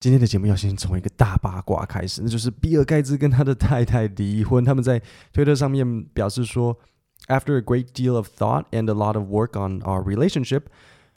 [0.00, 4.64] 今天的节目要先从一个大八卦开始，那就是比尔盖茨跟他的太太离婚。
[4.64, 4.98] 他们在
[5.30, 10.62] 推特上面表示说：“After a great deal of thought and a lot of work on our relationship,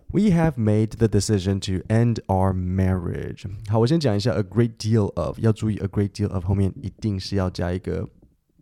[0.08, 6.10] we have made the decision to end our marriage。”好，我先讲一下 “a great deal of”，要注意 “a great
[6.10, 8.06] deal of” 后面一定是要加一个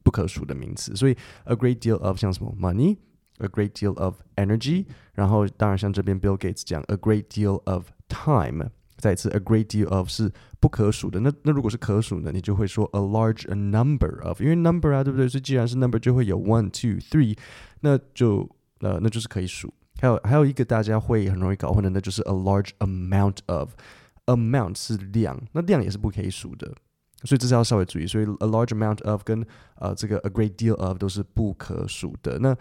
[0.04, 4.86] 不可数的名词，所以 “a great deal of” 像什么 “money”，“a great deal of energy”，
[5.16, 8.70] 然后当然像这边 Bill Gates 讲 “a great deal of time”。
[9.01, 11.21] 再次，a great deal of 是不可数的。
[11.21, 15.29] 那那如果是可数的，你就会说 a large a number of，因为 number 啊，对不对？
[15.29, 17.37] 所以既然是 number，就会有 one two three，
[17.81, 18.49] 那就
[18.81, 19.73] 呃那就是可以数。
[20.01, 26.67] 还有还有一个大家会很容易搞混的，那就是 a large amount of。amount 是量，那量也是不可以数的，
[27.23, 28.09] 所以这是要稍微注意。
[28.09, 29.47] 所以 a large amount of 跟
[29.77, 32.37] 呃这个 a great deal of 都是不可数的。
[32.41, 32.53] 那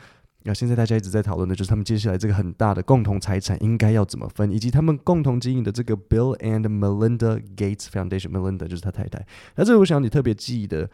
[0.42, 9.24] 那现在大家一直在讨论的就是他们接下来这个很大的共同财产应该要怎么分，以及他们共同经营的这个 Bill and Melinda Gates Foundation，Melinda 就是他太太。
[9.56, 10.88] 那这个我想你特别记得，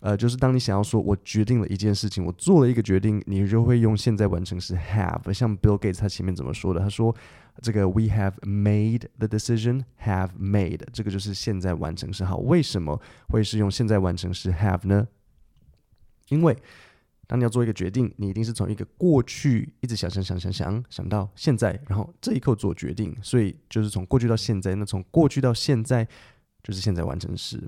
[0.00, 5.32] 呃，就是当你想要说我决定了一件事情，我做了一个决定，你就会用现在完成时 have。
[5.32, 6.80] 像 Bill Gates 他前面怎么说的？
[6.80, 7.14] 他说
[7.62, 12.24] 这个 We have made the decision，have made，这个就是现在完成时。
[12.24, 15.06] 好，为什么会是用现在完成时 have 呢？
[16.30, 16.56] 因为
[17.28, 24.74] 当你要做一个决定，你一定是从一个过去一直想想想想想想到现在，然后这一刻做决定，所以就是从过去到现在。
[24.74, 26.08] 那从过去到现在
[26.62, 27.58] 就是现在完成时，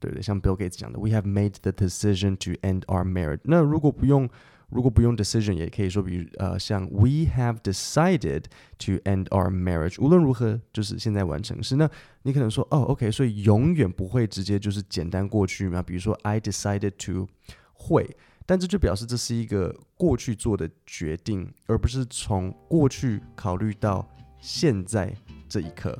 [0.00, 0.22] 对不对？
[0.22, 3.40] 像 Bill Gates 讲的，We have made the decision to end our marriage。
[3.44, 4.26] 那如果不用，
[4.70, 8.44] 如果不用 decision，也可以说，比如呃，像 We have decided
[8.78, 10.02] to end our marriage。
[10.02, 11.76] 无论如何，就是现在完成时。
[11.76, 11.90] 那
[12.22, 15.82] 你可能说，哦，OK，所以永远不会直接就是简单过去嘛？
[15.82, 17.28] 比如说，I decided to
[17.74, 18.16] 会。
[18.46, 24.06] 但这就表示这是一个过去做的决定，而不是从过去考虑到
[24.38, 25.10] 现在
[25.48, 25.98] 这一刻。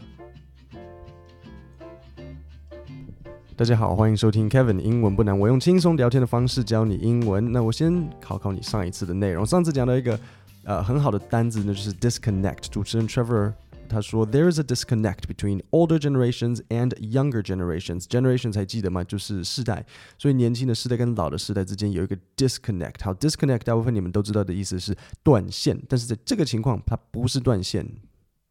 [3.56, 7.50] 大家好，欢迎收听 Kevin 英文不难，我用轻松聊天的方式教你英文。
[7.50, 10.20] 那我先考考你上一次的内容，上次讲到一个
[10.64, 12.68] 呃很好的单字，那就是 disconnect。
[12.70, 13.54] 主持人 Trevor。
[13.88, 18.04] 他说：“There is a disconnect between older generations and younger generations.
[18.04, 19.04] Generations 还记得吗？
[19.04, 19.86] 就是世代，
[20.18, 23.04] 所以年轻的世代跟老的世代之间有一个 disconnect。
[23.04, 27.86] 好，disconnect 大部分你们都知道的意思是断线，但是在这个情况，它不是断线，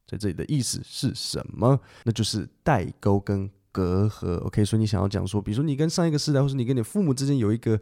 [0.08, 1.80] 在这里的意思是什么？
[2.04, 4.38] 那就是代沟跟隔阂。
[4.46, 7.80] OK，所以你想要讲说，比如说你跟上一个世代，或是你跟你父母之间有一个。”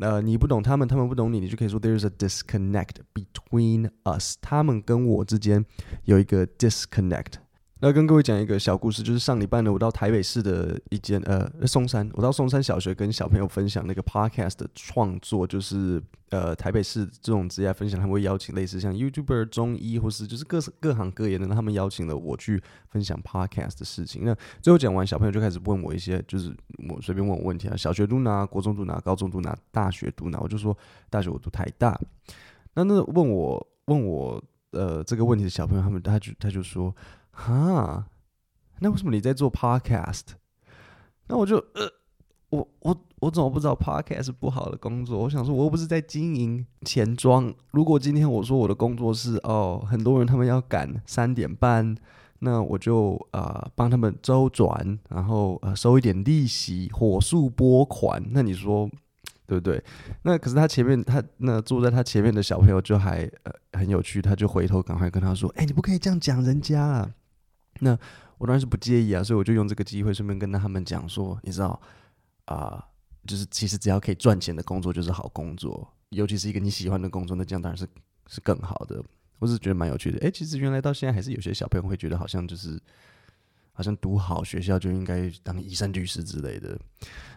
[0.00, 4.36] 呃，你不懂他们，他们不懂你，你就可以说 There is a disconnect between us。
[4.40, 5.64] 他们跟我之间
[6.04, 7.34] 有一个 disconnect。
[7.82, 24.26] 那跟各位讲一个小故事，就是上礼拜呢，我到台北市的一间呃松山，我到松山小学跟小朋友分享那个 podcast 的创作，就是呃台北市这种职业分享，他们会邀请类似像 YouTuber、中医或是就是各各行各业的，他们邀请了我去分享 podcast 的事情。
[24.26, 26.54] 那最后讲完，小朋友就开始问我一些，就是
[26.86, 30.76] 我随便问我问题啊，小学读哪，国中读哪，高中读哪，大学读哪，我就说
[31.08, 31.98] 大学我读台大。
[32.74, 36.94] 那那问我问我呃这个问题的小朋友，他们他就他就说。
[37.40, 38.06] 哈，
[38.80, 40.24] 那为什么你在做 podcast？
[41.26, 41.90] 那我就呃，
[42.50, 45.18] 我我我怎么不知道 podcast 不好的工作？
[45.20, 47.52] 我想说，我又不是在经营钱庄。
[47.70, 51.96] 如果今天我说我的工作是哦，很多人他们要赶三点半，
[52.40, 58.22] 那我就啊、呃、帮他们周转，然后呃收一点利息，火速拨款。
[58.32, 58.86] 那你说
[59.46, 59.82] 对不对？
[60.22, 67.10] 那可是他前面他那坐在他前面的小朋友就还呃很有趣，他就回头赶快跟他说：“哎，你不可以这样讲人家啊。”
[67.80, 67.98] 那
[68.38, 71.80] 我当然是不介意啊，所以我就用这个机会顺便跟他们讲说，你知道
[72.46, 72.82] 啊、
[73.26, 77.86] 就是其实只要可以赚钱的工作就是好工作，尤其是一个你喜欢的工作，那这样当然是
[78.28, 79.02] 是更好的。
[79.38, 82.80] 我是觉得蛮有趣的，诶，其实原来到现在还是有些小朋友会觉得好像就是。
[83.79, 86.79] 好像读好学校就应该当医生、律师之类的。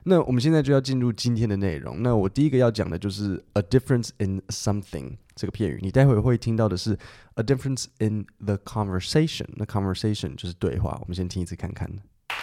[0.04, 2.00] 那我们现在就要进入今天的内容。
[2.02, 5.80] 那我第一个要讲的就是 a difference in something 这个片语。
[5.82, 6.96] 你待会会听到的是
[7.34, 9.46] a difference in the conversation。
[9.56, 10.96] 那 conversation 就是对话。
[11.00, 11.90] 我们先听一次看看。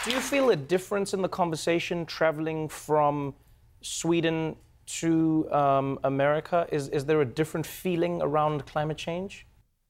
[0.04, 3.34] Do you feel a difference in the conversation traveling from
[3.82, 4.58] Sweden
[5.00, 6.68] to um, America?
[6.70, 9.46] Is is there a different feeling around climate change?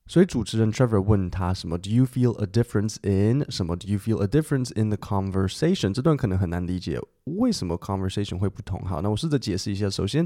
[0.08, 1.76] 所以主持人 Trevor 问他什么？
[1.76, 3.74] Do you feel a difference in 什么？
[3.76, 5.92] Do you feel a difference in the conversation？
[5.92, 8.80] 这段可能很难理解，为什么 conversation 会不同？
[8.84, 9.90] 好，那我试着解释一下。
[9.90, 10.24] 首先，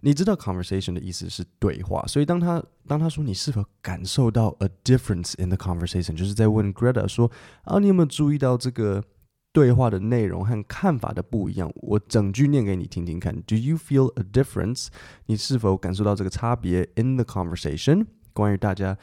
[0.00, 7.30] 你知道 conversation 的意思是对话，所以当他当他说你是否感受到 a difference in the conversation，就是在问 Greta 说
[7.64, 9.04] 啊，你有没有注意到这个
[9.52, 11.70] 对话的内容和看法的不一样？
[11.74, 13.34] 我整句念给你听听看。
[13.42, 14.86] Do you feel a difference？
[15.26, 18.06] 你是否感受到这个差别 in the conversation？
[18.32, 18.96] 关于大家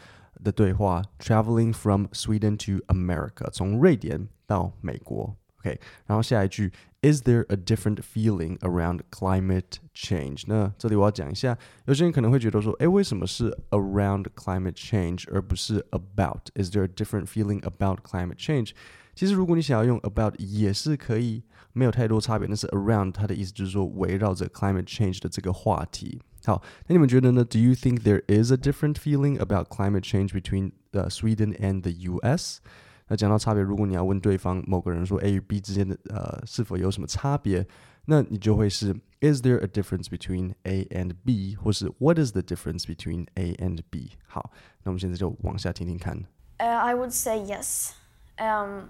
[0.43, 6.71] 的对话，traveling from Sweden to America，从瑞典到美国 OK，然后下一句，
[7.01, 10.43] Is there a different feeling around climate change？
[10.47, 18.71] 那这里我要讲一下，有些人可能会觉得说，诶，为什么是 around climate change 而不是 about？Is there a different feeling about climate change？
[19.15, 21.43] 其实如果你想要用 about 也是可以，
[21.73, 22.47] 没有太多差别。
[22.47, 26.21] 但是 around 它的意思就是说围绕着 climate change 的这个话题。
[26.45, 27.43] 好，那你们觉得呢？
[27.43, 31.91] Do you think there is a different feeling about climate change between the Sweden and the
[31.91, 32.59] U.S.？
[33.07, 37.65] 那讲到差别，如果你要问对方某个人说 A 与 B 之间的呃是否有什么差别，
[38.05, 41.55] 那你就会是 Is there a difference between A and B？
[41.55, 44.11] 或是 What is the difference between A and B？
[44.27, 44.51] 好，
[44.83, 46.25] 那我们现在就往下听听看。
[46.59, 47.93] Uh, I would say yes,
[48.37, 48.89] um,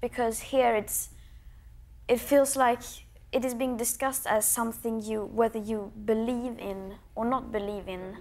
[0.00, 1.06] because here it's
[2.08, 2.82] it feels like
[3.32, 8.16] it is being discussed as something you whether you believe in or not believe in.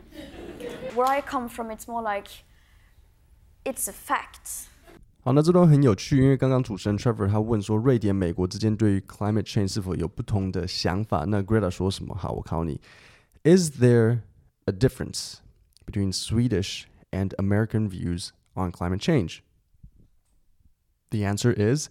[0.95, 2.30] Where I come from, it's more like
[3.63, 4.68] it's a fact.
[5.22, 11.25] 好，那这段很有趣，因为刚刚主持人 Trevor 他问说，瑞典、美国之间对于 climate change 是否有不同的想法？
[11.25, 12.13] 那 Greta 说什么？
[12.16, 12.80] 好，我考你：
[13.44, 14.19] Is there
[14.66, 15.38] a difference
[15.88, 19.39] between Swedish and American views on climate change?
[21.10, 21.89] The answer is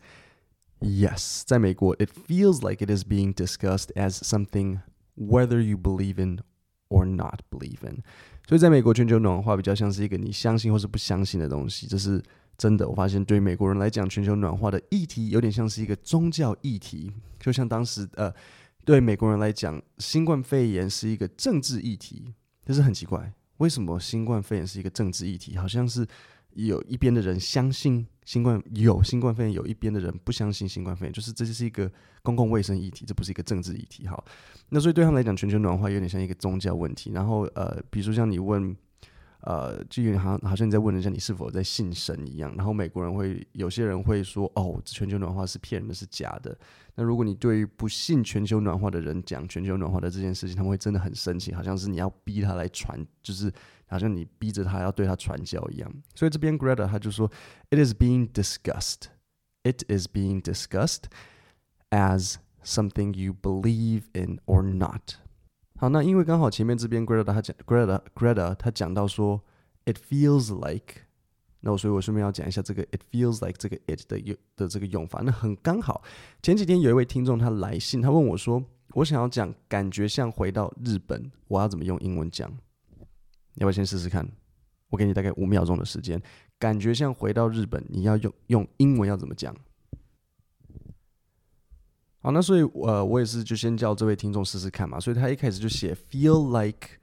[0.80, 1.42] yes.
[1.44, 4.80] 在美国，it feels like it is being discussed as something
[5.16, 6.40] whether you believe in
[6.88, 8.02] or not believe in。
[8.46, 12.22] 所以，在美国，全球暖化比较像是一个你相信或是不相信的东西，这是。
[12.56, 18.32] 真的，我发现对于美国人来讲，全球暖化的议题有点像是一个宗教议题，就像当时呃，
[18.84, 22.32] 对美国人来讲，新冠肺炎是一个政治议题，
[22.64, 25.56] 这是很奇怪，为什么新冠肺炎是一个政治议题？
[25.56, 26.06] 好像是
[26.53, 31.91] 有一边的人相信新冠有新冠肺炎，有一边的人不相信新冠肺炎，就是这就是一个
[32.23, 34.07] 公共卫生议题，这不是一个政治议题。
[34.07, 34.23] 哈，
[34.69, 37.11] 那所以对他们来讲，全球暖化有点像一个宗教问题。
[37.11, 38.75] 然后呃，比如说像你问。
[39.41, 42.53] 呃，就有点好像好像你在问人家你是否在信神一样。
[42.57, 46.57] 然后美国人会有些人会说，哦，全球暖化是骗人的，是假的。
[46.95, 53.49] 那如果你对于不信全球暖化的人讲全球暖化的这件事情，他们会真的很生气，好像是你要逼他来传，就是
[53.87, 55.89] 好像你逼着他要对他传教一样。
[56.15, 57.31] 所以这边 Greta 他就说
[57.69, 59.07] ，It is being discussed.
[59.63, 61.03] It is being discussed
[61.89, 65.15] as something you believe in or not.
[65.79, 69.41] 好，那因为刚好前面这边 Greta 他讲 Greta Greta 他讲到说
[69.85, 71.03] it feels like，
[71.61, 76.03] 那我所以我顺便要讲一下这个 it feels like 这个 it 的用的这个用法，那很刚好。
[76.43, 82.51] 前几天有一位听众他来信，他问我说，我想要讲感觉像回到日本，我要怎么用英文讲？
[83.55, 84.29] 要不要先试试看？
[84.89, 86.21] 我给你大概五秒钟的时间，
[86.57, 89.55] 感觉像回到日本，你要用用英文要怎么讲？
[92.21, 94.99] 好，那所以呃，我也是就先叫这位听众试试看嘛。
[94.99, 96.99] 所以他一开始就写 “feel like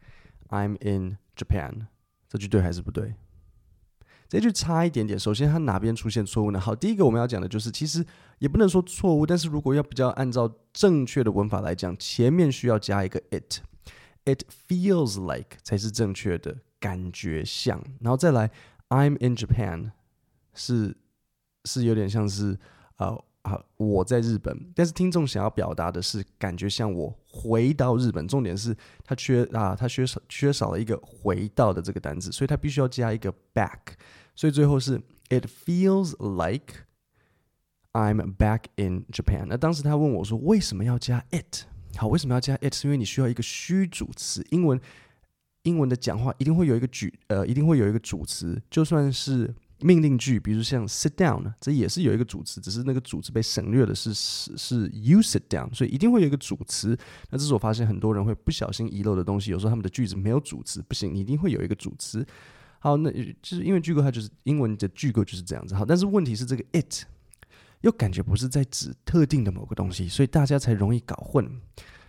[0.51, 1.87] I'm in Japan”，
[2.29, 3.15] 这句对还是不对？
[4.29, 5.19] 这句差一点点。
[5.19, 6.61] 首先，它哪边出现错误呢？
[6.61, 8.05] 好，第一个我们要讲的就是，其实
[8.41, 17.83] 也不能说错误，但是如果要比较按照正确的文法来讲，前面需要加一个 it，it feels like 才是正确的，感觉像。
[18.01, 18.51] 然后再来
[18.91, 19.93] ，I'm in Japan
[20.53, 20.95] 是
[21.65, 22.59] 是有点像是
[22.99, 23.25] 呃。
[23.49, 28.27] 好，我在日本，但是听众想要表达的是感觉像我回到日本。
[28.27, 33.95] 重点是他缺啊，他缺少缺少了一个回到的这个单字，所以他必须要加一个 back。
[34.35, 36.87] 所以最后是 It feels like
[37.93, 39.47] I'm back in Japan。
[39.47, 41.67] 那当时他问我说，为什么要加 it？
[41.97, 42.75] 好，为什么要加 it？
[42.75, 44.45] 是因为你需要一个虚主词。
[44.51, 44.81] 英文
[45.63, 49.55] 英文的讲话一定会有一个举呃，一定会有一个主词，就算是。
[49.81, 56.97] 命令句，比如像 sit down，这也是有一个主词，只是那个主词被省略的是是是 you sit down，所以一定会有一个主词。
[57.31, 59.51] 那这是我发现很多人会不小心遗漏的东西。
[59.51, 62.27] 有时候他们的句子没有主词，不行，你一定会有一个主词。
[62.79, 65.75] 好，那就是因为句构它就是英文的句构就是这样子。
[65.75, 67.05] 好，但是问题是这个 it
[67.83, 71.47] 又感觉不是在指特定的某个东西，所以大家才容易搞混。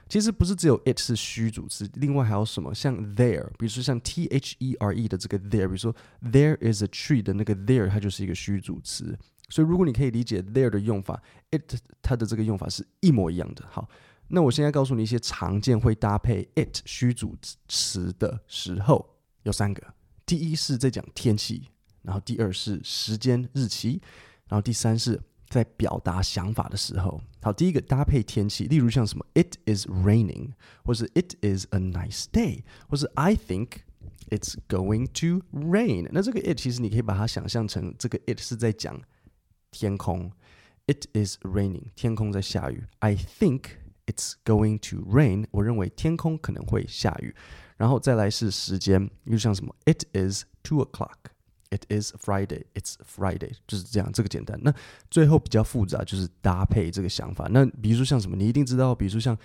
[0.09, 7.21] 其实不是只有 it 是虚主词，另外还有什么像 there，比如说像 t h e r e 的这个 there，比如说 there is a tree
[7.21, 9.17] 的那个 there，它就是一个虚主词。
[9.49, 11.21] 所以如果你可以理解 there 的用法
[11.51, 13.65] ，it 它的这个用法是一模一样的。
[13.69, 13.87] 好，
[14.29, 17.35] 那我现在告诉你一些常见会搭配 it 虚主
[17.67, 19.81] 词的时候有三个。
[20.25, 21.69] 第一是在讲天气，
[22.01, 24.01] 然后第二是时间日期，
[24.47, 25.21] 然后第三是。
[25.49, 30.51] 在表达想法的时候，好，第一个搭配天气，例如像什么，It is raining，
[30.83, 33.79] 或是 It is a nice day，或是 I think
[34.29, 36.09] it's going to rain。
[36.11, 39.01] 那这个 it 其实你可以把它想象成这个 it 是在讲
[39.71, 40.31] 天空
[40.87, 42.83] ，It is raining，天空在下雨。
[42.99, 43.61] I think
[44.05, 47.33] it's going to rain，我认为天空可能会下雨。
[47.77, 51.31] 然后再来是时间，又像什么，It is two o'clock。
[51.69, 52.63] It is Friday.
[52.73, 54.59] It's Friday，就是这样，这个简单。
[54.63, 54.73] 那
[55.11, 57.47] 最后比较复杂，就是搭配这个想法。
[57.51, 59.37] 那比如说像什么，你一定知道，比如说像，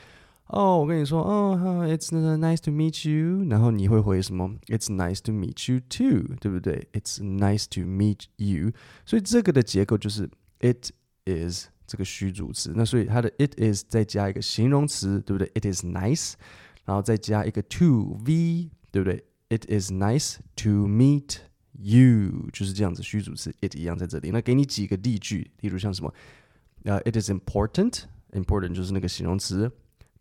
[0.46, 8.72] 哦，我跟你说，哦，It's nice to meet you，然后你会回什么？It's nice to meet you too，对不对？It's nice to meet you。
[9.06, 10.90] 所以这个的结构就是 It
[11.24, 12.72] is 这个虚主词。
[12.74, 16.34] 那所以它的 It is 再加一个形容词，对不对？It is nice，
[16.84, 21.38] 然后再加一个 to v，对不对？It is nice to meet。
[21.82, 24.30] You 就是这样子，虚主词 it 一样在这里。
[24.30, 26.14] 那给你几个例句，例如像什么？
[26.84, 29.70] 呃、？It is important，important 就是那个形容词。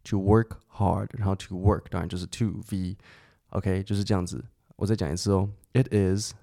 [0.06, 4.44] To work hard，然后 to work 当然就是 to v，OK，、就是这样子。
[4.76, 6.34] 我再讲一次哦，it is，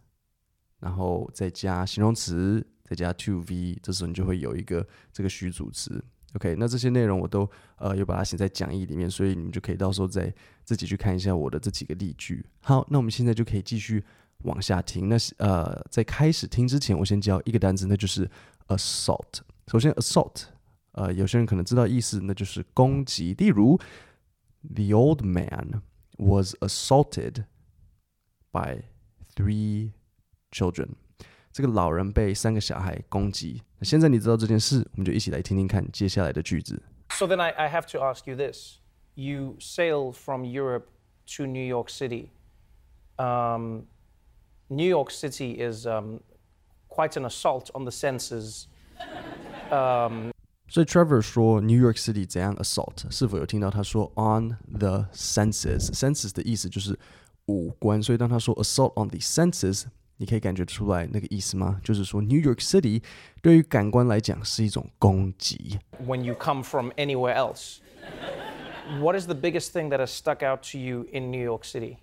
[0.79, 6.01] 然后再加形容词，再加 to v，这时候你就会有一个这个虚主词。
[6.35, 10.33] OK，那这些内容我都呃有把它写在讲义里面，所以你们就可以到时候再
[10.63, 12.47] 自己去看一下我的这几个例句。
[12.61, 14.05] 好，那我们现在就可以继续。
[14.44, 18.30] 往下听，那是呃，在开始听之前，我先教一个单词，那就是
[18.68, 19.40] assault。
[19.68, 20.44] 首先，assault，
[20.92, 23.34] 呃，有些人可能知道意思，那就是攻击。
[23.36, 23.80] 例如，
[24.62, 25.82] The old man
[26.18, 27.46] was assaulted
[28.52, 28.84] by
[29.34, 29.92] three
[30.52, 30.90] children。
[31.54, 33.62] 这个老人被三个小孩攻击。
[33.80, 36.84] 那现在你知道这件事，我们就一起来听听看接下来的句子。
[37.12, 38.80] So then I I have to ask you this:
[39.14, 40.88] You sailed from Europe
[41.38, 42.32] to New York City.
[43.18, 43.84] Um.
[44.68, 46.20] New York City is um,
[46.90, 48.68] quite an assault on the senses.
[49.70, 50.32] Um,
[50.70, 53.12] 所以 Trevor 说 New York City 怎样 assault？
[53.12, 56.98] 是否有听到他说 on the senses？senses 的意思就是
[57.46, 59.86] 五官，所以当他说 assault on the senses，
[60.18, 61.80] 你可以感觉出来那个意思吗？
[61.84, 63.04] 就是说 New York City
[63.42, 65.78] 对于感官来讲是一种攻击。
[66.04, 67.80] When you come from anywhere else,
[69.00, 71.98] what is the biggest thing that has stuck out to you in New York City?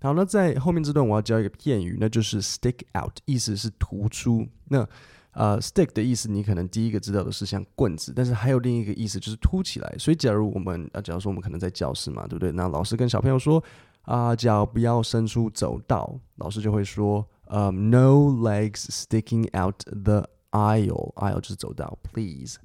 [0.00, 4.46] 好，那在后面这段我要教一个片语，那就是 stick out，意思是突出。
[4.68, 4.86] 那
[5.32, 9.94] 呃，stick 的意思你可能第一个知道的是像棍子，但是还有另一个意思就是凸起来。
[9.98, 12.52] 所以假如我们啊，假如说我们可能在教室嘛，对不对？
[12.52, 13.62] 那老师跟小朋友说
[14.02, 22.56] 啊，脚不要伸出走道，老师就会说，呃，no legs sticking out the aisle，aisle 就是走道，please。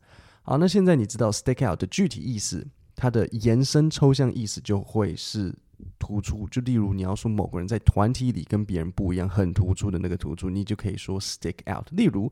[0.44, 5.54] 好，那现在你知道 stick out 的具体意思，它的延伸抽象意思就会是。
[6.03, 11.89] 突出，就例如你要说某个人在团体里跟别人不一样，很突出的那个突出，你就可以说 stick out。
[11.93, 12.31] 例如，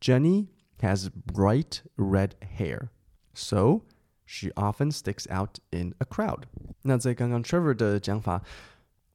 [0.00, 0.46] Jenny
[0.80, 2.88] has bright red hair,
[3.34, 3.82] so
[4.24, 6.42] she often sticks out in a crowd。
[6.82, 8.42] 那在刚刚 Trevor 的讲法，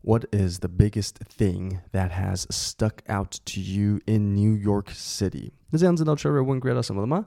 [0.02, 5.52] What is the biggest thing that has stuck out to you in New York City？
[5.70, 7.26] 那这样知道 Trevor 问 Greta 什么了吗？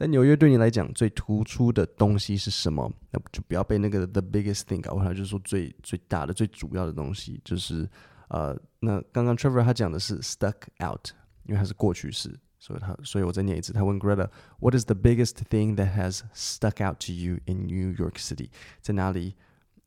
[0.00, 2.90] 在纽约对你来讲最突出的东西是什么？
[3.10, 7.86] 那就不要被那个 the biggest thing 搞混了，就是说最最大的、最主要的东西，就是
[8.28, 11.10] 呃，那刚刚 Trevor 他讲的是 stuck out，
[11.44, 18.48] 因为它是过去式，所以他所以我再念一次，他问 Greta，What is the biggest thing that has stuck out to you in New York City？
[18.80, 19.34] 在哪里？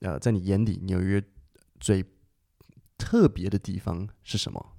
[0.02, 1.24] 呃，在你眼里纽约
[1.80, 2.06] 最
[3.00, 4.73] 特别的地方是什么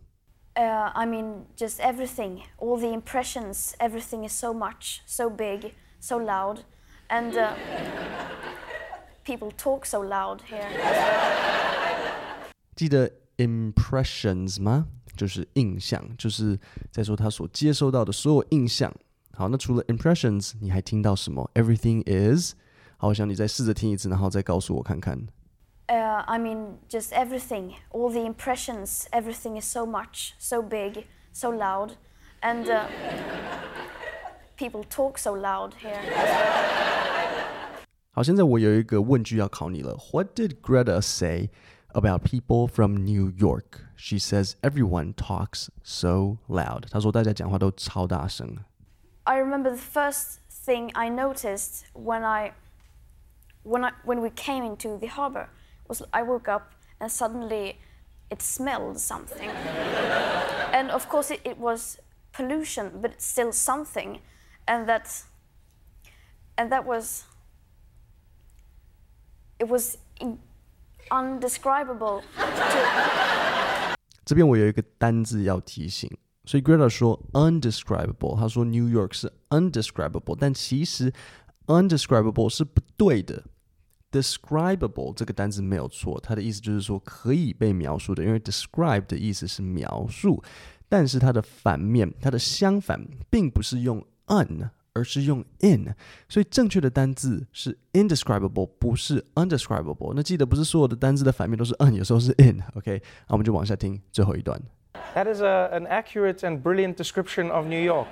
[0.56, 6.18] ？Uh, I mean, just everything, all the impressions, everything is so much, so big, so
[6.18, 6.63] loud,
[7.08, 7.54] and uh,
[9.24, 10.68] people talk so loud here.
[12.75, 14.88] 记得 impressions 吗？
[15.16, 16.60] 就是印象，就是
[16.92, 18.94] 在说他所接收到的所有印象。
[19.34, 21.50] 好，那除了 impressions，你还听到什么？
[21.54, 22.56] Everything is。
[22.98, 25.28] 好，我想你再试着听一次，然后再告诉我看看。
[25.88, 31.50] Uh, I mean, just everything, all the impressions, everything is so much, so big, so
[31.50, 31.98] loud,
[32.44, 32.86] and uh,
[34.56, 36.00] people talk so loud here.
[38.12, 39.98] 好，现在我有一个问句要考你了。
[40.12, 41.50] What did Greta say
[41.94, 43.88] about people from New York?
[43.96, 46.84] She says everyone talks so loud.
[46.92, 48.58] 她说大家讲话都超大声。
[49.24, 52.54] I remember the first thing I noticed when I
[53.63, 55.48] when I when we came into the harbor
[55.88, 57.78] was I woke up and suddenly
[58.30, 59.50] it smelled something.
[60.72, 61.98] and of course, it, it, was
[62.32, 64.20] pollution, but it's still something.
[64.68, 65.24] And that,
[66.58, 67.24] and that was,
[69.60, 70.38] it was in,
[71.10, 72.22] undescribable.
[74.24, 76.08] 这边我有一个单字要提醒，
[76.46, 81.12] 所以 Greta 说 undescribable，他说 New York 是 undescribable，但其实
[81.66, 83.44] undescribable 是不对的。
[84.13, 90.44] describable 这个单词没有错，它的意思就是说可以被描述的，因为 describe 的意思是描述，
[90.88, 95.94] 但是它的反面，它的相反，并不是用 un，而是用 in，
[96.28, 100.13] 所以正确的单字是 indescribable，不是 undescribable。
[100.16, 104.60] 那记得不是所有的单字的反面都是 un，有时候是 in。OK，那我们就往下听最后一段。
[105.13, 108.08] That is a, an accurate and brilliant description of New York.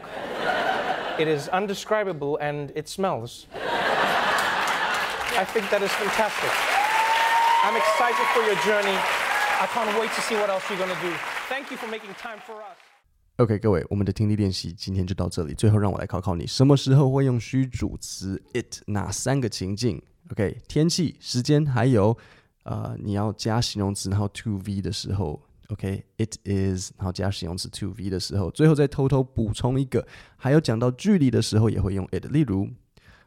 [1.18, 3.46] It is undescribable and it smells.
[5.43, 6.53] I think that is fantastic.
[7.65, 8.97] I'm excited for your journey.
[9.61, 11.13] I can't wait to see what else you're going to do.
[11.49, 12.79] Thank you for making time for us.
[13.39, 15.53] OK，各位，我们的听力练习今天就到这里。
[15.55, 18.83] 最后，让我来考考你，什么时候会用虚主词 it？
[18.87, 22.17] 哪三个情境？OK，天气、时间，还有
[22.63, 30.07] 呃，你要加形容词，然后 to V 的时候，OK，it is，然后加形容词 to V 的时候，最后再偷偷补充一个，
[30.37, 32.27] 还有讲到距离的时候也会用 it。
[32.31, 32.69] 例如，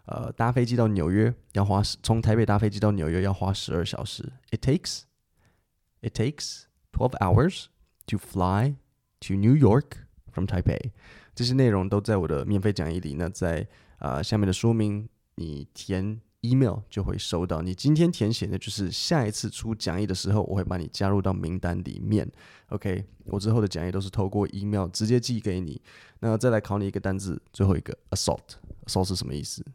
[0.06, 7.66] 呃，搭飞机到纽约要花从台北搭飞机到纽约要花十二小时，it takes，it takes twelve hours
[8.08, 8.76] to fly。
[9.22, 10.92] To New York from Taipei，
[11.34, 13.16] 这些内容都在我的免费讲义里。
[13.16, 17.64] 那在啊、呃、下面的说明，你填 email 就会收到。
[17.64, 22.30] 你今天填写的就是下一次出讲义的时候，我会把你加入到名单里面。
[22.68, 25.82] OK，我之后的讲义都是透过 email 直接寄给你。
[26.20, 29.66] 那再来考你一个单字，最后一个 assault，assault 是什么意思？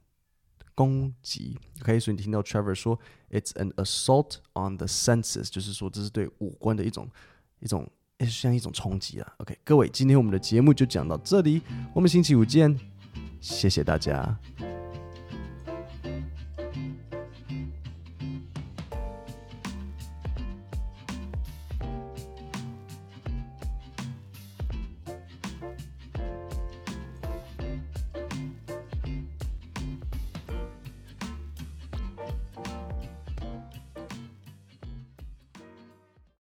[0.80, 1.58] 攻击。
[1.82, 2.98] OK，所以你听到 Trevor 说
[3.30, 7.06] It's an assault on the senses，就是说这是对五官的一种
[7.60, 7.86] 一种。
[8.28, 9.34] 像一种冲击啊。
[9.38, 11.62] OK，各位，今天我们的节目就讲到这里，
[11.94, 12.78] 我们星期五见，
[13.40, 14.38] 谢谢大家。